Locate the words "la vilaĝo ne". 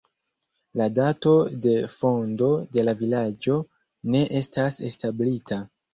2.89-4.25